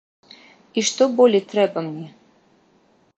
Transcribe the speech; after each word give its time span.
І 0.79 0.83
што 0.89 1.03
болей 1.19 1.43
трэба 1.53 1.79
мне? 1.91 2.09